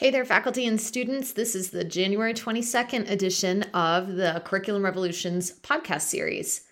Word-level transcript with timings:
Hey 0.00 0.08
there, 0.08 0.24
faculty 0.24 0.64
and 0.64 0.80
students. 0.80 1.32
This 1.32 1.54
is 1.54 1.72
the 1.72 1.84
January 1.84 2.32
22nd 2.32 3.10
edition 3.10 3.64
of 3.74 4.16
the 4.16 4.40
Curriculum 4.46 4.82
Revolutions 4.82 5.52
podcast 5.60 6.00
series. 6.00 6.62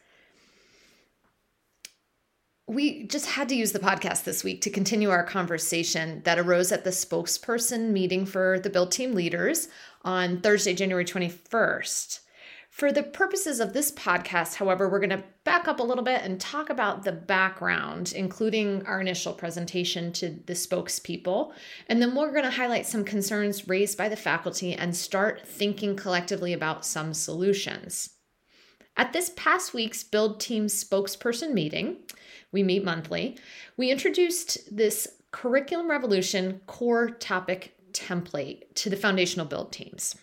We 2.66 3.06
just 3.06 3.26
had 3.26 3.50
to 3.50 3.54
use 3.54 3.72
the 3.72 3.80
podcast 3.80 4.24
this 4.24 4.42
week 4.42 4.62
to 4.62 4.70
continue 4.70 5.10
our 5.10 5.24
conversation 5.24 6.22
that 6.24 6.38
arose 6.38 6.72
at 6.72 6.84
the 6.84 6.90
spokesperson 6.90 7.90
meeting 7.90 8.24
for 8.24 8.60
the 8.60 8.70
Build 8.70 8.92
team 8.92 9.12
leaders 9.12 9.68
on 10.06 10.40
Thursday, 10.40 10.72
January 10.72 11.04
21st. 11.04 12.20
For 12.78 12.92
the 12.92 13.02
purposes 13.02 13.58
of 13.58 13.72
this 13.72 13.90
podcast, 13.90 14.54
however, 14.54 14.88
we're 14.88 15.00
going 15.00 15.10
to 15.10 15.24
back 15.42 15.66
up 15.66 15.80
a 15.80 15.82
little 15.82 16.04
bit 16.04 16.22
and 16.22 16.40
talk 16.40 16.70
about 16.70 17.02
the 17.02 17.10
background, 17.10 18.12
including 18.14 18.86
our 18.86 19.00
initial 19.00 19.32
presentation 19.32 20.12
to 20.12 20.38
the 20.46 20.52
spokespeople. 20.52 21.50
And 21.88 22.00
then 22.00 22.14
we're 22.14 22.30
going 22.30 22.44
to 22.44 22.52
highlight 22.52 22.86
some 22.86 23.02
concerns 23.02 23.66
raised 23.66 23.98
by 23.98 24.08
the 24.08 24.14
faculty 24.14 24.74
and 24.74 24.94
start 24.94 25.44
thinking 25.44 25.96
collectively 25.96 26.52
about 26.52 26.86
some 26.86 27.14
solutions. 27.14 28.10
At 28.96 29.12
this 29.12 29.32
past 29.34 29.74
week's 29.74 30.04
Build 30.04 30.38
Team 30.38 30.66
spokesperson 30.66 31.52
meeting, 31.52 31.96
we 32.52 32.62
meet 32.62 32.84
monthly, 32.84 33.38
we 33.76 33.90
introduced 33.90 34.76
this 34.76 35.08
Curriculum 35.32 35.90
Revolution 35.90 36.60
core 36.68 37.10
topic 37.10 37.74
template 37.90 38.72
to 38.76 38.88
the 38.88 38.96
foundational 38.96 39.46
build 39.46 39.72
teams. 39.72 40.14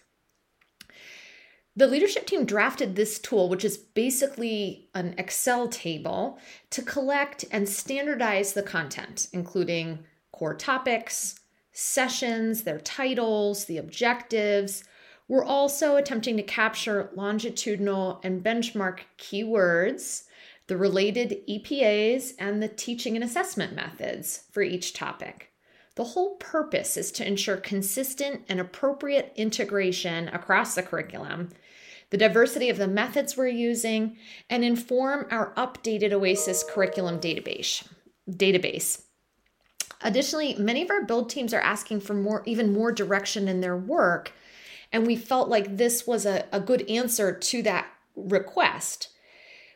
The 1.77 1.87
leadership 1.87 2.25
team 2.25 2.45
drafted 2.45 2.95
this 2.95 3.19
tool, 3.19 3.49
which 3.49 3.65
is 3.65 3.77
basically 3.77 4.87
an 4.95 5.13
Excel 5.17 5.67
table, 5.67 6.39
to 6.69 6.81
collect 6.81 7.43
and 7.51 7.67
standardize 7.67 8.53
the 8.53 8.63
content, 8.63 9.27
including 9.33 9.99
core 10.31 10.53
topics, 10.53 11.37
sessions, 11.73 12.63
their 12.63 12.79
titles, 12.79 13.65
the 13.65 13.77
objectives. 13.77 14.85
We're 15.27 15.43
also 15.43 15.97
attempting 15.97 16.37
to 16.37 16.43
capture 16.43 17.09
longitudinal 17.13 18.21
and 18.23 18.41
benchmark 18.41 18.99
keywords, 19.17 20.23
the 20.67 20.77
related 20.77 21.41
EPAs, 21.49 22.35
and 22.39 22.63
the 22.63 22.69
teaching 22.69 23.15
and 23.15 23.23
assessment 23.23 23.75
methods 23.75 24.45
for 24.49 24.63
each 24.63 24.93
topic. 24.93 25.51
The 25.95 26.05
whole 26.05 26.35
purpose 26.35 26.95
is 26.95 27.11
to 27.13 27.27
ensure 27.27 27.57
consistent 27.57 28.43
and 28.47 28.61
appropriate 28.61 29.33
integration 29.35 30.29
across 30.29 30.75
the 30.75 30.83
curriculum 30.83 31.49
the 32.09 32.17
diversity 32.17 32.69
of 32.69 32.77
the 32.77 32.87
methods 32.87 33.35
we're 33.35 33.47
using, 33.47 34.17
and 34.49 34.63
inform 34.63 35.25
our 35.31 35.53
updated 35.55 36.11
OASIS 36.11 36.63
curriculum 36.63 37.19
database. 37.19 37.87
database. 38.29 39.03
Additionally, 40.01 40.55
many 40.55 40.81
of 40.83 40.89
our 40.89 41.03
build 41.03 41.29
teams 41.29 41.53
are 41.53 41.61
asking 41.61 41.99
for 41.99 42.13
more, 42.13 42.43
even 42.45 42.73
more 42.73 42.91
direction 42.91 43.47
in 43.47 43.61
their 43.61 43.77
work, 43.77 44.33
and 44.91 45.07
we 45.07 45.15
felt 45.15 45.49
like 45.49 45.77
this 45.77 46.05
was 46.05 46.25
a, 46.25 46.45
a 46.51 46.59
good 46.59 46.87
answer 46.89 47.33
to 47.37 47.61
that 47.63 47.87
request. 48.15 49.09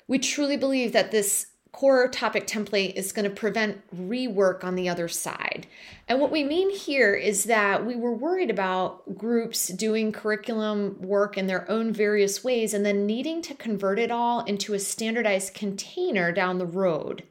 We 0.08 0.20
truly 0.20 0.58
believe 0.58 0.94
that 0.94 1.12
this 1.12 1.48
core 1.72 2.08
topic 2.08 2.48
template 2.48 2.94
is 2.96 3.12
going 3.12 3.30
to 3.30 3.36
prevent 3.36 3.82
rework 3.96 4.64
on 4.64 4.76
the 4.76 4.90
other 4.90 5.08
side. 5.08 5.68
And 6.08 6.20
what 6.20 6.32
we 6.32 6.44
mean 6.44 6.76
here 6.76 7.14
is 7.14 7.44
that 7.46 7.86
we 7.86 7.96
were 7.96 8.14
worried 8.14 8.50
about 8.50 9.18
groups 9.18 9.68
doing 9.68 10.12
curriculum 10.12 11.00
work 11.02 11.38
in 11.38 11.48
their 11.48 11.70
own 11.70 11.94
various 11.94 12.44
ways 12.44 12.74
and 12.74 12.86
then 12.86 13.06
needing 13.06 13.42
to 13.44 13.54
convert 13.54 14.00
it 14.00 14.12
all 14.12 14.44
into 14.46 14.74
a 14.74 14.80
standardized 14.80 15.54
container 15.54 16.32
down 16.32 16.58
the 16.58 16.66
road. 16.66 17.24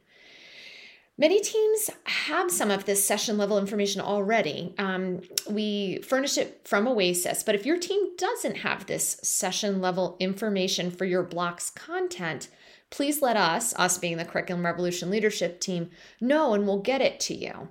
Many 1.19 1.41
teams 1.41 1.89
have 2.05 2.49
some 2.49 2.71
of 2.71 2.85
this 2.85 3.05
session 3.05 3.37
level 3.37 3.57
information 3.57 3.99
already. 3.99 4.73
Um, 4.77 5.19
we 5.49 5.99
furnish 6.01 6.37
it 6.37 6.61
from 6.63 6.87
Oasis, 6.87 7.43
but 7.43 7.55
if 7.55 7.65
your 7.65 7.77
team 7.77 8.15
doesn't 8.15 8.59
have 8.59 8.85
this 8.85 9.19
session 9.21 9.81
level 9.81 10.15
information 10.21 10.89
for 10.89 11.03
your 11.03 11.23
block's 11.23 11.71
content, 11.71 12.47
please 12.89 13.21
let 13.21 13.37
us, 13.37 13.73
us 13.75 13.97
being 13.97 14.17
the 14.17 14.25
Curriculum 14.25 14.65
Revolution 14.65 15.09
leadership 15.09 15.59
team, 15.59 15.89
know 16.19 16.53
and 16.53 16.65
we'll 16.65 16.81
get 16.81 17.01
it 17.01 17.19
to 17.21 17.35
you. 17.35 17.69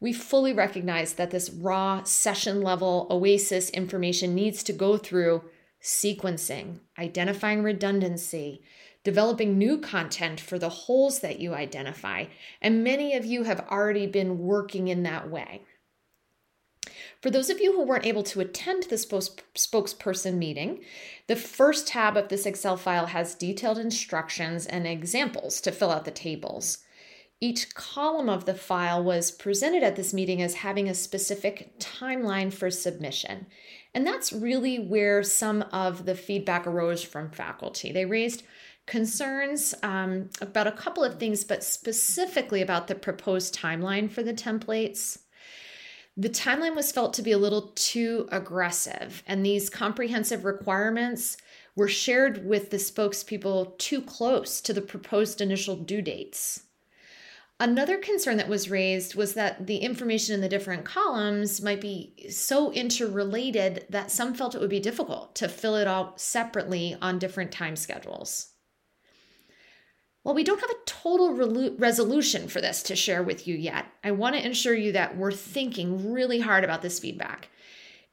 We 0.00 0.12
fully 0.12 0.52
recognize 0.52 1.14
that 1.14 1.30
this 1.30 1.50
raw 1.50 2.02
session 2.04 2.62
level 2.62 3.06
OASIS 3.10 3.70
information 3.70 4.34
needs 4.34 4.62
to 4.64 4.72
go 4.72 4.96
through 4.96 5.42
sequencing, 5.82 6.80
identifying 6.98 7.62
redundancy, 7.62 8.62
developing 9.04 9.56
new 9.56 9.78
content 9.78 10.40
for 10.40 10.58
the 10.58 10.68
holes 10.68 11.20
that 11.20 11.38
you 11.38 11.54
identify, 11.54 12.26
and 12.60 12.84
many 12.84 13.14
of 13.14 13.24
you 13.24 13.44
have 13.44 13.66
already 13.70 14.06
been 14.06 14.38
working 14.38 14.88
in 14.88 15.02
that 15.04 15.30
way. 15.30 15.62
For 17.20 17.30
those 17.30 17.50
of 17.50 17.60
you 17.60 17.72
who 17.72 17.84
weren't 17.84 18.06
able 18.06 18.22
to 18.24 18.40
attend 18.40 18.84
the 18.84 18.96
spokesperson 18.96 20.34
meeting, 20.34 20.80
the 21.26 21.36
first 21.36 21.88
tab 21.88 22.16
of 22.16 22.28
this 22.28 22.46
Excel 22.46 22.76
file 22.76 23.06
has 23.06 23.34
detailed 23.34 23.78
instructions 23.78 24.66
and 24.66 24.86
examples 24.86 25.60
to 25.62 25.72
fill 25.72 25.90
out 25.90 26.04
the 26.04 26.10
tables. 26.10 26.78
Each 27.40 27.72
column 27.74 28.28
of 28.28 28.46
the 28.46 28.54
file 28.54 29.02
was 29.02 29.30
presented 29.30 29.84
at 29.84 29.94
this 29.94 30.12
meeting 30.12 30.42
as 30.42 30.54
having 30.54 30.88
a 30.88 30.94
specific 30.94 31.78
timeline 31.78 32.52
for 32.52 32.68
submission. 32.68 33.46
And 33.94 34.06
that's 34.06 34.32
really 34.32 34.78
where 34.78 35.22
some 35.22 35.62
of 35.72 36.04
the 36.04 36.16
feedback 36.16 36.66
arose 36.66 37.02
from 37.02 37.30
faculty. 37.30 37.92
They 37.92 38.04
raised 38.04 38.42
concerns 38.86 39.74
um, 39.82 40.30
about 40.40 40.66
a 40.66 40.72
couple 40.72 41.04
of 41.04 41.20
things, 41.20 41.44
but 41.44 41.62
specifically 41.62 42.60
about 42.60 42.88
the 42.88 42.94
proposed 42.94 43.54
timeline 43.54 44.10
for 44.10 44.22
the 44.22 44.32
templates. 44.32 45.18
The 46.20 46.28
timeline 46.28 46.74
was 46.74 46.90
felt 46.90 47.14
to 47.14 47.22
be 47.22 47.30
a 47.30 47.38
little 47.38 47.70
too 47.76 48.28
aggressive, 48.32 49.22
and 49.24 49.46
these 49.46 49.70
comprehensive 49.70 50.44
requirements 50.44 51.36
were 51.76 51.86
shared 51.86 52.44
with 52.44 52.70
the 52.70 52.78
spokespeople 52.78 53.78
too 53.78 54.02
close 54.02 54.60
to 54.62 54.72
the 54.72 54.82
proposed 54.82 55.40
initial 55.40 55.76
due 55.76 56.02
dates. 56.02 56.64
Another 57.60 57.98
concern 57.98 58.36
that 58.38 58.48
was 58.48 58.68
raised 58.68 59.14
was 59.14 59.34
that 59.34 59.68
the 59.68 59.76
information 59.76 60.34
in 60.34 60.40
the 60.40 60.48
different 60.48 60.84
columns 60.84 61.62
might 61.62 61.80
be 61.80 62.14
so 62.30 62.72
interrelated 62.72 63.86
that 63.88 64.10
some 64.10 64.34
felt 64.34 64.56
it 64.56 64.60
would 64.60 64.70
be 64.70 64.80
difficult 64.80 65.36
to 65.36 65.48
fill 65.48 65.76
it 65.76 65.86
out 65.86 66.20
separately 66.20 66.96
on 67.00 67.20
different 67.20 67.52
time 67.52 67.76
schedules. 67.76 68.54
While 70.28 70.34
we 70.34 70.44
don't 70.44 70.60
have 70.60 70.68
a 70.68 70.84
total 70.84 71.32
re- 71.32 71.74
resolution 71.78 72.48
for 72.48 72.60
this 72.60 72.82
to 72.82 72.94
share 72.94 73.22
with 73.22 73.48
you 73.48 73.56
yet, 73.56 73.86
I 74.04 74.10
want 74.10 74.36
to 74.36 74.44
ensure 74.44 74.74
you 74.74 74.92
that 74.92 75.16
we're 75.16 75.32
thinking 75.32 76.12
really 76.12 76.40
hard 76.40 76.64
about 76.64 76.82
this 76.82 76.98
feedback. 76.98 77.48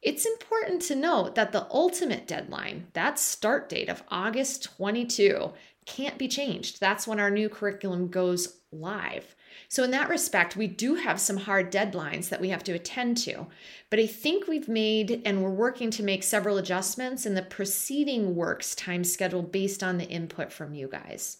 It's 0.01 0.25
important 0.25 0.81
to 0.83 0.95
note 0.95 1.35
that 1.35 1.51
the 1.51 1.67
ultimate 1.69 2.25
deadline, 2.25 2.87
that 2.93 3.19
start 3.19 3.67
date 3.67 3.89
of 3.89 4.01
August 4.07 4.63
22, 4.77 5.51
can't 5.85 6.17
be 6.17 6.29
changed. 6.29 6.79
That's 6.79 7.05
when 7.05 7.19
our 7.19 7.29
new 7.29 7.49
curriculum 7.49 8.07
goes 8.07 8.61
live. 8.71 9.35
So, 9.67 9.83
in 9.83 9.91
that 9.91 10.07
respect, 10.07 10.55
we 10.55 10.67
do 10.67 10.95
have 10.95 11.19
some 11.19 11.35
hard 11.35 11.69
deadlines 11.69 12.29
that 12.29 12.39
we 12.39 12.47
have 12.47 12.63
to 12.63 12.71
attend 12.71 13.17
to. 13.25 13.47
But 13.89 13.99
I 13.99 14.07
think 14.07 14.47
we've 14.47 14.69
made 14.69 15.21
and 15.25 15.43
we're 15.43 15.49
working 15.49 15.91
to 15.91 16.01
make 16.01 16.23
several 16.23 16.57
adjustments 16.57 17.25
in 17.25 17.33
the 17.33 17.41
preceding 17.41 18.37
work's 18.37 18.73
time 18.73 19.03
schedule 19.03 19.41
based 19.41 19.83
on 19.83 19.97
the 19.97 20.07
input 20.07 20.53
from 20.53 20.73
you 20.73 20.87
guys. 20.87 21.39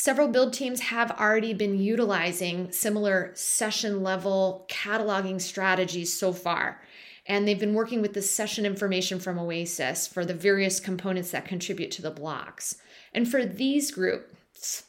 Several 0.00 0.28
build 0.28 0.52
teams 0.52 0.78
have 0.78 1.10
already 1.10 1.52
been 1.52 1.76
utilizing 1.76 2.70
similar 2.70 3.32
session 3.34 4.04
level 4.04 4.64
cataloging 4.70 5.40
strategies 5.40 6.16
so 6.16 6.32
far. 6.32 6.80
And 7.26 7.48
they've 7.48 7.58
been 7.58 7.74
working 7.74 8.00
with 8.00 8.14
the 8.14 8.22
session 8.22 8.64
information 8.64 9.18
from 9.18 9.40
Oasis 9.40 10.06
for 10.06 10.24
the 10.24 10.34
various 10.34 10.78
components 10.78 11.32
that 11.32 11.46
contribute 11.46 11.90
to 11.90 12.02
the 12.02 12.12
blocks. 12.12 12.76
And 13.12 13.28
for 13.28 13.44
these 13.44 13.90
groups, 13.90 14.84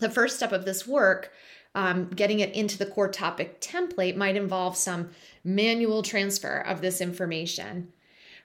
the 0.00 0.10
first 0.10 0.34
step 0.34 0.50
of 0.50 0.64
this 0.64 0.84
work, 0.84 1.30
um, 1.76 2.08
getting 2.08 2.40
it 2.40 2.52
into 2.56 2.76
the 2.76 2.86
core 2.86 3.08
topic 3.08 3.60
template, 3.60 4.16
might 4.16 4.34
involve 4.34 4.76
some 4.76 5.10
manual 5.44 6.02
transfer 6.02 6.58
of 6.58 6.80
this 6.80 7.00
information. 7.00 7.92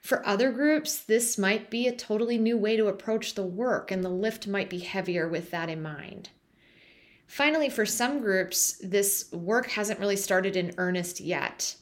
For 0.00 0.26
other 0.26 0.50
groups, 0.50 0.98
this 0.98 1.36
might 1.36 1.70
be 1.70 1.86
a 1.86 1.94
totally 1.94 2.38
new 2.38 2.56
way 2.56 2.76
to 2.76 2.86
approach 2.86 3.34
the 3.34 3.42
work, 3.42 3.90
and 3.90 4.02
the 4.02 4.08
lift 4.08 4.46
might 4.46 4.70
be 4.70 4.78
heavier 4.78 5.28
with 5.28 5.50
that 5.50 5.68
in 5.68 5.82
mind. 5.82 6.30
Finally, 7.26 7.68
for 7.68 7.86
some 7.86 8.20
groups, 8.20 8.80
this 8.82 9.30
work 9.32 9.68
hasn't 9.70 10.00
really 10.00 10.16
started 10.16 10.56
in 10.56 10.74
earnest 10.78 11.20
yet. 11.20 11.76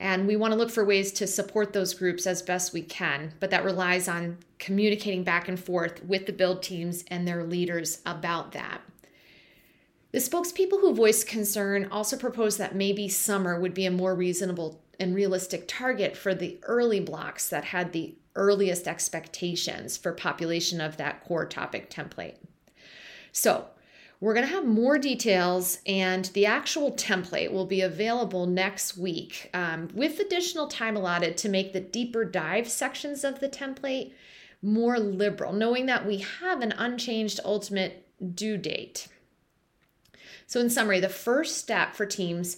And 0.00 0.26
we 0.26 0.36
want 0.36 0.52
to 0.52 0.58
look 0.58 0.70
for 0.70 0.84
ways 0.84 1.12
to 1.12 1.26
support 1.26 1.72
those 1.72 1.94
groups 1.94 2.26
as 2.26 2.40
best 2.40 2.72
we 2.72 2.82
can, 2.82 3.34
but 3.38 3.50
that 3.50 3.64
relies 3.64 4.08
on 4.08 4.38
communicating 4.58 5.24
back 5.24 5.48
and 5.48 5.58
forth 5.58 6.04
with 6.04 6.26
the 6.26 6.32
build 6.32 6.62
teams 6.62 7.04
and 7.08 7.26
their 7.26 7.44
leaders 7.44 8.00
about 8.06 8.52
that. 8.52 8.80
The 10.10 10.18
spokespeople 10.18 10.80
who 10.80 10.94
voiced 10.94 11.26
concern 11.26 11.88
also 11.90 12.16
proposed 12.16 12.58
that 12.58 12.74
maybe 12.74 13.08
summer 13.08 13.60
would 13.60 13.74
be 13.74 13.86
a 13.86 13.90
more 13.90 14.14
reasonable 14.14 14.80
and 14.98 15.14
realistic 15.14 15.64
target 15.68 16.16
for 16.16 16.34
the 16.34 16.58
early 16.62 17.00
blocks 17.00 17.48
that 17.48 17.64
had 17.64 17.92
the 17.92 18.14
earliest 18.34 18.86
expectations 18.88 19.96
for 19.96 20.12
population 20.12 20.80
of 20.80 20.96
that 20.96 21.24
core 21.24 21.46
topic 21.46 21.90
template. 21.90 22.36
So, 23.32 23.66
We're 24.20 24.34
going 24.34 24.46
to 24.48 24.52
have 24.52 24.66
more 24.66 24.98
details, 24.98 25.78
and 25.86 26.24
the 26.26 26.46
actual 26.46 26.90
template 26.92 27.52
will 27.52 27.66
be 27.66 27.82
available 27.82 28.46
next 28.46 28.96
week 28.98 29.48
um, 29.54 29.88
with 29.94 30.18
additional 30.18 30.66
time 30.66 30.96
allotted 30.96 31.36
to 31.38 31.48
make 31.48 31.72
the 31.72 31.80
deeper 31.80 32.24
dive 32.24 32.68
sections 32.68 33.22
of 33.22 33.38
the 33.38 33.48
template 33.48 34.12
more 34.60 34.98
liberal, 34.98 35.52
knowing 35.52 35.86
that 35.86 36.04
we 36.04 36.18
have 36.40 36.62
an 36.62 36.72
unchanged 36.72 37.38
ultimate 37.44 38.08
due 38.34 38.56
date. 38.56 39.06
So, 40.48 40.58
in 40.58 40.68
summary, 40.68 40.98
the 40.98 41.08
first 41.08 41.56
step 41.58 41.94
for 41.94 42.04
teams 42.04 42.56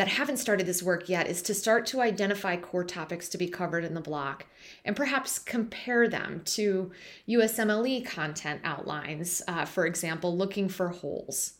that 0.00 0.08
haven't 0.08 0.38
started 0.38 0.64
this 0.64 0.82
work 0.82 1.10
yet 1.10 1.28
is 1.28 1.42
to 1.42 1.52
start 1.52 1.84
to 1.84 2.00
identify 2.00 2.56
core 2.56 2.84
topics 2.84 3.28
to 3.28 3.36
be 3.36 3.46
covered 3.46 3.84
in 3.84 3.92
the 3.92 4.00
block 4.00 4.46
and 4.82 4.96
perhaps 4.96 5.38
compare 5.38 6.08
them 6.08 6.40
to 6.46 6.90
USMLE 7.28 8.06
content 8.06 8.62
outlines, 8.64 9.42
uh, 9.46 9.66
for 9.66 9.84
example, 9.84 10.34
looking 10.34 10.70
for 10.70 10.88
holes. 10.88 11.52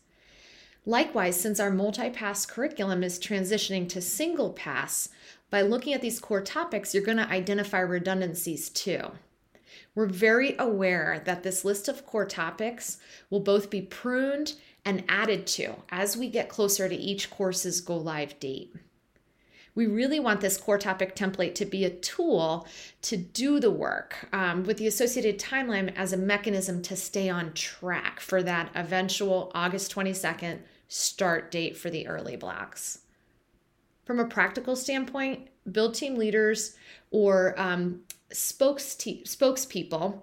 Likewise, 0.87 1.39
since 1.39 1.59
our 1.59 1.69
multi 1.69 2.09
pass 2.09 2.47
curriculum 2.47 3.03
is 3.03 3.19
transitioning 3.19 3.87
to 3.89 4.01
single 4.01 4.53
pass, 4.53 5.09
by 5.51 5.61
looking 5.61 5.93
at 5.93 6.01
these 6.01 6.19
core 6.19 6.41
topics, 6.41 6.95
you're 6.95 7.03
going 7.03 7.19
to 7.19 7.29
identify 7.29 7.77
redundancies 7.77 8.69
too. 8.69 9.11
We're 9.93 10.07
very 10.07 10.55
aware 10.57 11.21
that 11.25 11.43
this 11.43 11.63
list 11.63 11.87
of 11.87 12.07
core 12.07 12.25
topics 12.25 12.97
will 13.29 13.41
both 13.41 13.69
be 13.69 13.83
pruned 13.83 14.53
and 14.85 15.03
added 15.07 15.45
to 15.45 15.75
as 15.89 16.17
we 16.17 16.29
get 16.29 16.49
closer 16.49 16.89
to 16.89 16.95
each 16.95 17.29
course's 17.29 17.81
go 17.81 17.95
live 17.95 18.39
date. 18.39 18.73
We 19.73 19.87
really 19.87 20.19
want 20.19 20.41
this 20.41 20.57
core 20.57 20.77
topic 20.77 21.15
template 21.15 21.55
to 21.55 21.65
be 21.65 21.85
a 21.85 21.89
tool 21.89 22.67
to 23.03 23.15
do 23.15 23.59
the 23.59 23.71
work 23.71 24.27
um, 24.33 24.63
with 24.63 24.77
the 24.77 24.87
associated 24.87 25.39
timeline 25.39 25.95
as 25.95 26.11
a 26.11 26.17
mechanism 26.17 26.81
to 26.83 26.95
stay 26.95 27.29
on 27.29 27.53
track 27.53 28.19
for 28.19 28.43
that 28.43 28.69
eventual 28.75 29.51
August 29.55 29.93
22nd 29.95 30.59
start 30.89 31.51
date 31.51 31.77
for 31.77 31.89
the 31.89 32.05
early 32.07 32.35
blocks. 32.35 32.99
From 34.03 34.19
a 34.19 34.25
practical 34.25 34.75
standpoint, 34.75 35.47
build 35.71 35.93
team 35.93 36.15
leaders 36.15 36.75
or 37.11 37.57
um, 37.57 38.01
spokes 38.31 38.95
te- 38.95 39.23
spokespeople 39.23 40.21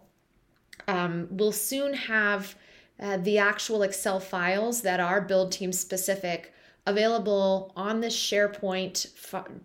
um, 0.87 1.29
will 1.31 1.53
soon 1.53 1.95
have 1.95 2.55
uh, 3.01 3.17
the 3.19 3.39
actual 3.39 3.83
Excel 3.83 4.21
files 4.21 4.83
that 4.83 5.01
are 5.01 5.21
build 5.21 5.53
team 5.53 5.73
specific 5.73 6.53
available 6.89 7.71
on 7.77 8.01
the 8.01 8.07
SharePoint 8.07 9.09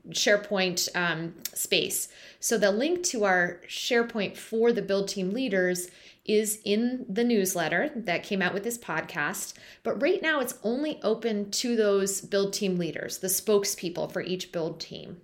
SharePoint 0.10 0.90
um, 0.96 1.34
space. 1.54 2.10
So 2.40 2.58
the 2.58 2.72
link 2.72 3.04
to 3.06 3.24
our 3.24 3.62
SharePoint 3.68 4.36
for 4.36 4.74
the 4.74 4.82
build 4.82 5.08
team 5.08 5.32
leaders 5.32 5.90
is 6.26 6.60
in 6.64 7.06
the 7.10 7.24
newsletter 7.24 7.92
that 7.96 8.24
came 8.24 8.42
out 8.42 8.54
with 8.54 8.64
this 8.64 8.78
podcast. 8.78 9.54
But 9.84 10.02
right 10.02 10.22
now 10.22 10.42
it's 10.42 10.60
only 10.64 11.00
open 11.02 11.50
to 11.52 11.76
those 11.76 12.22
build 12.22 12.54
team 12.54 12.78
leaders, 12.78 13.20
the 13.20 13.28
spokespeople 13.28 14.12
for 14.12 14.22
each 14.22 14.52
build 14.52 14.80
team. 14.80 15.22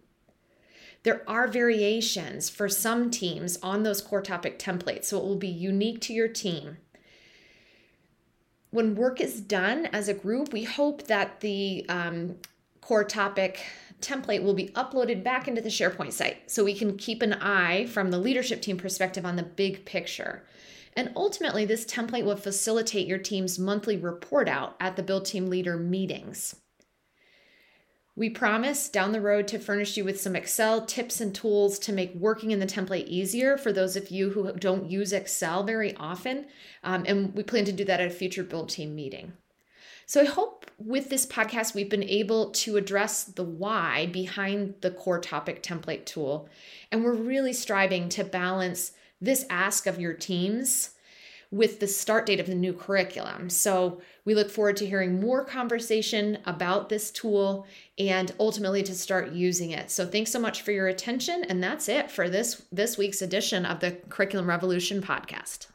There 1.04 1.24
are 1.30 1.48
variations 1.48 2.50
for 2.50 2.68
some 2.68 3.12
teams 3.12 3.58
on 3.62 3.84
those 3.84 4.02
core 4.02 4.22
topic 4.22 4.58
templates, 4.60 5.06
so 5.06 5.18
it 5.18 5.24
will 5.24 5.38
be 5.38 5.48
unique 5.48 6.02
to 6.02 6.14
your 6.14 6.28
team 6.28 6.78
when 8.72 8.96
work 8.96 9.20
is 9.20 9.42
done 9.42 9.88
as 9.88 10.08
a 10.08 10.14
group, 10.14 10.54
we 10.54 10.64
hope 10.64 11.04
that 11.04 11.40
the 11.40 11.86
um, 11.90 12.36
core 12.82 13.04
topic 13.04 13.62
template 14.02 14.44
will 14.44 14.54
be 14.54 14.70
uploaded 14.70 15.24
back 15.24 15.48
into 15.48 15.62
the 15.62 15.70
SharePoint 15.70 16.14
site 16.14 16.50
so 16.50 16.64
we 16.64 16.76
can 16.76 16.98
keep 16.98 17.22
an 17.22 17.34
eye 17.34 17.86
from 17.88 18.12
the 18.12 18.20
leadership 18.20 18.62
team 18.62 18.78
perspective 18.78 19.26
on 19.26 19.36
the 19.36 19.44
big 19.44 19.86
picture. 19.86 20.44
And 20.96 21.12
ultimately, 21.16 21.66
this 21.66 21.86
template 21.86 22.26
will 22.26 22.36
facilitate 22.36 23.08
your 23.08 23.18
team's 23.18 23.60
monthly 23.60 23.98
report 23.98 24.48
out 24.48 24.76
at 24.80 24.96
the 24.96 25.04
Build 25.04 25.26
Team 25.26 25.48
Leader 25.48 25.78
meetings. 25.78 26.56
We 28.20 28.30
promise 28.30 28.90
down 28.90 29.14
the 29.14 29.22
road 29.22 29.48
to 29.48 29.60
furnish 29.60 29.96
you 29.96 30.04
with 30.04 30.20
some 30.20 30.36
Excel 30.36 30.86
tips 30.86 31.22
and 31.22 31.34
tools 31.34 31.80
to 31.80 31.94
make 31.94 32.14
working 32.16 32.52
in 32.52 32.60
the 32.60 32.66
template 32.66 33.08
easier 33.08 33.58
for 33.58 33.72
those 33.72 33.96
of 33.96 34.12
you 34.12 34.32
who 34.32 34.52
don't 34.52 34.92
use 34.92 35.14
Excel 35.14 35.64
very 35.64 35.96
often. 35.96 36.46
Um, 36.84 37.06
and 37.08 37.34
we 37.34 37.44
plan 37.44 37.64
to 37.64 37.72
do 37.72 37.86
that 37.86 38.02
at 38.02 38.08
a 38.08 38.10
future 38.10 38.44
build 38.44 38.68
team 38.68 38.94
meeting. 38.94 39.32
So 40.06 40.20
I 40.20 40.26
hope 40.26 40.70
with 40.78 41.10
this 41.10 41.26
podcast, 41.26 41.74
we've 41.74 41.90
been 41.90 42.04
able 42.04 42.52
to 42.52 42.76
address 42.76 43.24
the 43.24 43.46
why 43.46 44.08
behind 44.08 44.74
the 44.82 44.92
core 44.92 45.22
topic 45.22 45.64
template 45.64 46.04
tool. 46.04 46.50
And 46.92 47.06
we're 47.06 47.14
really 47.14 47.54
striving 47.54 48.10
to 48.10 48.26
balance 48.26 48.92
this 49.22 49.46
ask 49.50 49.88
of 49.88 49.98
your 49.98 50.14
teams 50.14 50.90
with 51.52 51.80
the 51.80 51.88
start 51.88 52.26
date 52.26 52.40
of 52.40 52.46
the 52.46 52.56
new 52.56 52.74
curriculum. 52.74 53.50
So 53.50 54.02
we 54.24 54.36
look 54.36 54.52
forward 54.52 54.78
to 54.78 54.86
hearing 54.86 55.20
more 55.20 55.44
conversation 55.44 56.38
about 56.46 56.90
this 56.90 57.10
tool 57.10 57.66
and 57.98 58.32
ultimately 58.40 58.84
to 58.84 58.94
start 58.94 59.32
using 59.32 59.72
it. 59.72 59.90
So 59.90 60.06
thanks 60.06 60.32
so 60.32 60.40
much 60.40 60.62
for 60.62 60.72
your 60.72 60.88
attention 60.88 61.44
and 61.46 61.64
that's 61.64 61.90
it 61.90 62.12
for 62.12 62.30
this 62.30 62.64
this 62.72 62.98
week's 62.98 63.22
edition 63.22 63.66
of 63.66 63.80
the 63.80 63.92
Curriculum 64.10 64.48
Revolution 64.48 65.02
podcast. 65.02 65.68